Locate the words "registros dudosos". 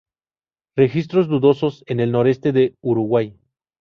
0.75-1.83